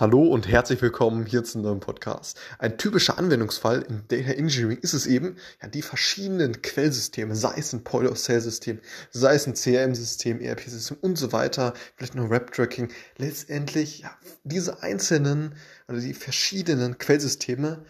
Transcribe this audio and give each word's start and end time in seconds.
Hallo 0.00 0.28
und 0.28 0.46
herzlich 0.46 0.80
willkommen 0.80 1.26
hier 1.26 1.42
zu 1.42 1.58
einem 1.58 1.64
neuen 1.64 1.80
Podcast. 1.80 2.38
Ein 2.60 2.78
typischer 2.78 3.18
Anwendungsfall 3.18 3.82
in 3.82 4.04
Data 4.06 4.30
Engineering 4.30 4.78
ist 4.80 4.92
es 4.92 5.06
eben, 5.06 5.34
ja, 5.60 5.66
die 5.66 5.82
verschiedenen 5.82 6.62
Quellsysteme, 6.62 7.34
sei 7.34 7.54
es 7.56 7.72
ein 7.72 7.82
Point-of-Sale-System, 7.82 8.78
sei 9.10 9.34
es 9.34 9.48
ein 9.48 9.54
CRM-System, 9.54 10.40
ERP-System 10.40 10.98
und 11.00 11.18
so 11.18 11.32
weiter, 11.32 11.74
vielleicht 11.96 12.14
noch 12.14 12.30
Web-Tracking, 12.30 12.92
letztendlich 13.16 13.98
ja, 13.98 14.16
diese 14.44 14.84
einzelnen 14.84 15.56
oder 15.88 15.98
die 15.98 16.14
verschiedenen 16.14 16.98
Quellsysteme 16.98 17.84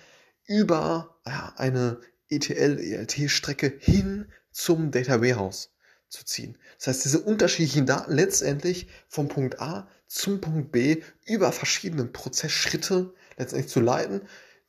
über 0.46 1.14
ja, 1.26 1.52
eine 1.58 2.00
ETL-ELT-Strecke 2.30 3.74
hin 3.80 4.32
zum 4.50 4.92
Data 4.92 5.20
Warehouse 5.20 5.72
zu 6.08 6.24
ziehen. 6.24 6.58
Das 6.78 6.88
heißt, 6.88 7.04
diese 7.04 7.20
unterschiedlichen 7.20 7.86
Daten 7.86 8.12
letztendlich 8.12 8.88
vom 9.08 9.28
Punkt 9.28 9.60
A 9.60 9.88
zum 10.06 10.40
Punkt 10.40 10.72
B 10.72 11.02
über 11.26 11.52
verschiedene 11.52 12.06
Prozessschritte 12.06 13.12
letztendlich 13.36 13.70
zu 13.70 13.80
leiten, 13.80 14.22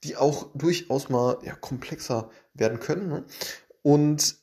die 0.04 0.18
auch 0.18 0.50
durchaus 0.54 1.10
mal 1.10 1.40
ja, 1.44 1.56
komplexer 1.56 2.30
werden 2.54 2.80
können. 2.80 3.08
Ne? 3.10 3.26
Und 3.82 4.36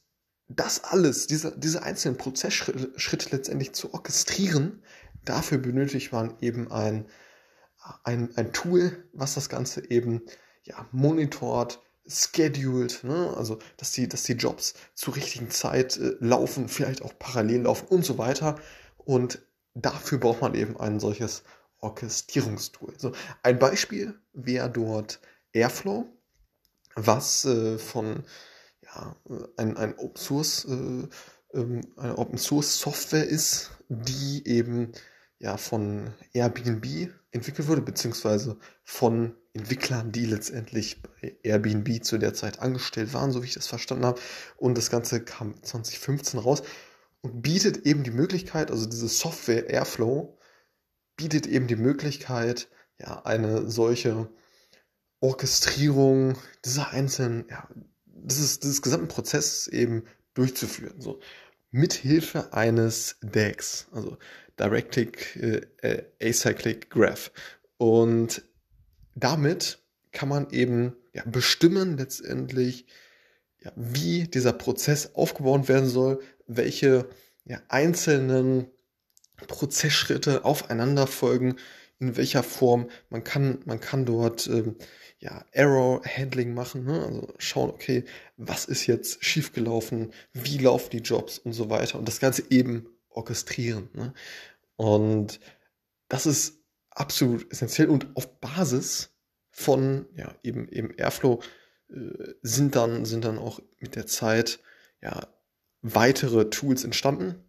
das 0.49 0.85
alles, 0.85 1.27
diese, 1.27 1.59
diese 1.59 1.83
einzelnen 1.83 2.17
Prozessschritte 2.17 3.29
letztendlich 3.31 3.73
zu 3.73 3.93
orchestrieren, 3.93 4.83
dafür 5.25 5.59
benötigt 5.59 6.13
man 6.13 6.35
eben 6.41 6.71
ein, 6.71 7.07
ein, 8.05 8.37
ein 8.37 8.53
Tool, 8.53 9.05
was 9.13 9.35
das 9.35 9.49
Ganze 9.49 9.91
eben 9.91 10.23
ja, 10.63 10.87
monitort, 10.93 11.83
scheduled, 12.09 13.03
ne? 13.05 13.35
also 13.37 13.59
dass 13.77 13.93
die, 13.93 14.09
dass 14.09 14.23
die 14.25 14.35
Jobs 14.35 14.75
zur 14.95 15.17
richtigen 15.17 15.51
Zeit 15.51 15.97
äh, 15.97 16.17
laufen, 16.21 16.69
vielleicht 16.69 17.03
auch 17.03 17.19
parallel 17.19 17.63
laufen 17.63 17.87
und 17.89 18.05
so 18.05 18.19
weiter. 18.19 18.57
Und 18.99 19.41
dafür 19.75 20.19
braucht 20.19 20.41
man 20.41 20.55
eben 20.55 20.79
ein 20.79 21.01
solches 21.01 21.43
Orchestrierungstool. 21.81 22.95
So, 22.97 23.13
ein 23.43 23.59
Beispiel 23.59 24.19
wäre 24.33 24.71
dort 24.71 25.21
Airflow, 25.53 26.07
was 26.95 27.45
äh, 27.45 27.79
von 27.79 28.25
ja, 28.83 29.17
ein, 29.57 29.77
ein 29.77 29.99
Open 29.99 30.17
Source, 30.17 30.65
äh, 30.65 31.09
ähm, 31.59 31.81
eine 31.97 32.19
Open 32.19 32.39
Source 32.39 32.79
Software 32.79 33.27
ist, 33.27 33.71
die 33.89 34.47
eben 34.47 34.93
ja 35.39 35.57
von 35.57 36.15
Airbnb 36.33 37.11
entwickelt 37.31 37.69
wurde, 37.69 37.83
beziehungsweise 37.83 38.57
von 38.83 39.37
Entwicklern, 39.57 40.13
die 40.13 40.27
letztendlich 40.27 41.03
bei 41.03 41.37
Airbnb 41.43 42.05
zu 42.05 42.19
der 42.19 42.35
Zeit 42.35 42.61
angestellt 42.61 43.13
waren, 43.15 43.33
so 43.33 43.43
wie 43.43 43.47
ich 43.47 43.55
das 43.55 43.67
verstanden 43.67 44.05
habe. 44.05 44.21
Und 44.57 44.77
das 44.77 44.91
Ganze 44.91 45.21
kam 45.25 45.63
2015 45.63 46.39
raus 46.39 46.63
und 47.23 47.43
bietet 47.43 47.87
eben 47.87 48.05
die 48.05 48.11
Möglichkeit, 48.11 48.71
also 48.71 48.87
diese 48.87 49.09
Software 49.09 49.69
Airflow 49.69 50.39
bietet 51.17 51.47
eben 51.47 51.67
die 51.67 51.77
Möglichkeit, 51.77 52.69
ja, 52.99 53.23
eine 53.25 53.71
solche 53.71 54.29
Orchestrierung 55.21 56.37
dieser 56.65 56.91
einzelnen, 56.91 57.47
ja, 57.51 57.69
dieses, 58.05 58.61
dieses 58.61 58.83
gesamten 58.83 59.09
Prozesses 59.09 59.67
eben 59.69 60.05
durchzuführen. 60.35 61.01
So 61.01 61.21
mithilfe 61.71 62.53
eines 62.53 63.17
DAGs, 63.23 63.89
also 63.93 64.19
Directic 64.59 65.37
äh, 65.37 65.61
äh, 65.83 66.05
Acyclic 66.23 66.91
Graph. 66.91 67.31
Und 67.79 68.43
damit 69.17 69.81
kann 70.13 70.29
man 70.29 70.51
eben 70.51 70.95
ja, 71.13 71.25
bestimmen 71.27 71.97
letztendlich, 71.99 72.87
ja, 73.63 73.73
wie 73.75 74.29
dieser 74.29 74.53
Prozess 74.53 75.15
aufgebaut 75.15 75.69
werden 75.69 75.89
soll, 75.89 76.21
welche 76.47 77.09
ja, 77.45 77.61
einzelnen 77.69 78.69
Prozessschritte 79.49 80.45
aufeinander 80.45 81.07
folgen, 81.07 81.57
in 81.99 82.17
welcher 82.17 82.43
Form. 82.43 82.89
Man 83.09 83.25
kann, 83.25 83.59
man 83.65 83.81
kann 83.81 84.05
dort 84.05 84.47
ähm, 84.47 84.77
ja, 85.19 85.45
Error 85.53 86.03
Handling 86.05 86.55
machen, 86.55 86.85
ne? 86.85 87.03
also 87.05 87.35
schauen, 87.39 87.71
okay, 87.71 88.05
was 88.37 88.67
ist 88.67 88.87
jetzt 88.87 89.25
schiefgelaufen, 89.25 90.13
wie 90.35 90.59
laufen 90.59 90.91
die 90.91 90.99
Jobs 90.99 91.39
und 91.39 91.55
so 91.55 91.71
weiter 91.71 91.99
und 91.99 92.07
das 92.07 92.21
Ganze 92.21 92.45
eben 92.51 92.87
orchestrieren. 93.09 93.89
Ne? 93.95 94.13
Und 94.77 95.41
das 96.09 96.27
ist 96.27 96.59
absolut 96.97 97.51
essentiell 97.53 97.89
und 97.89 98.17
auf 98.17 98.41
Basis 98.41 99.11
von 99.51 100.07
ja, 100.17 100.35
eben, 100.43 100.69
eben 100.69 100.91
Airflow 100.97 101.41
äh, 101.91 102.35
sind, 102.43 102.75
dann, 102.75 103.05
sind 103.05 103.25
dann 103.25 103.39
auch 103.39 103.61
mit 103.79 103.97
der 103.97 104.07
Zeit 104.07 104.61
ja, 105.01 105.29
weitere 105.83 106.51
Tools 106.51 106.85
entstanden, 106.85 107.45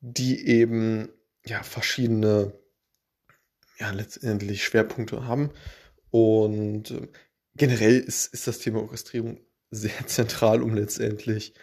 die 0.00 0.46
eben 0.46 1.08
ja, 1.46 1.62
verschiedene 1.62 2.52
ja, 3.78 3.90
letztendlich 3.90 4.64
Schwerpunkte 4.64 5.26
haben. 5.26 5.50
Und 6.10 6.90
äh, 6.90 7.08
generell 7.54 7.98
ist, 7.98 8.32
ist 8.32 8.46
das 8.46 8.58
Thema 8.58 8.80
Orchestrierung 8.80 9.40
sehr 9.70 9.92
zentral, 10.06 10.62
um 10.62 10.74
letztendlich 10.74 11.54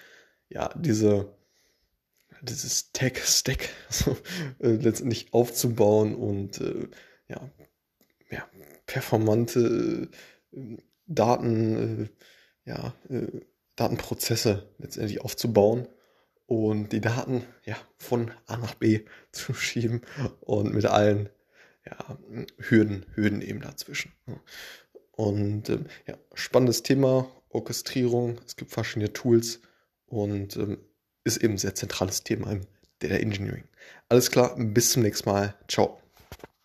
ja, 0.49 0.69
diese, 0.75 1.33
dieses 2.41 2.91
Tech-Stack 2.91 3.69
so, 3.89 4.17
äh, 4.59 4.69
letztendlich 4.69 5.33
aufzubauen 5.33 6.15
und 6.15 6.59
äh, 6.61 6.87
ja, 7.27 7.49
ja, 8.29 8.47
performante 8.85 10.09
äh, 10.53 10.77
Daten, 11.07 12.09
äh, 12.65 12.69
ja, 12.69 12.93
äh, 13.09 13.41
Datenprozesse 13.75 14.73
letztendlich 14.77 15.21
aufzubauen 15.21 15.87
und 16.45 16.91
die 16.91 17.01
Daten 17.01 17.43
ja, 17.63 17.77
von 17.97 18.31
A 18.45 18.57
nach 18.57 18.75
B 18.75 19.05
zu 19.31 19.53
schieben 19.53 20.01
und 20.41 20.73
mit 20.73 20.85
allen 20.85 21.29
ja, 21.85 22.17
Hürden, 22.57 23.05
Hürden 23.15 23.41
eben 23.41 23.61
dazwischen. 23.61 24.11
Und 25.11 25.69
ähm, 25.69 25.85
ja, 26.07 26.17
spannendes 26.33 26.83
Thema, 26.83 27.29
Orchestrierung, 27.49 28.39
es 28.45 28.55
gibt 28.55 28.71
verschiedene 28.71 29.13
Tools 29.13 29.61
und 30.05 30.55
ähm, 30.57 30.79
ist 31.23 31.37
eben 31.37 31.55
ein 31.55 31.57
sehr 31.57 31.75
zentrales 31.75 32.23
Thema 32.23 32.51
im 32.51 32.61
Data 32.99 33.15
Engineering. 33.15 33.63
Alles 34.09 34.31
klar, 34.31 34.55
bis 34.57 34.91
zum 34.91 35.03
nächsten 35.03 35.29
Mal. 35.29 35.55
Ciao. 35.67 36.01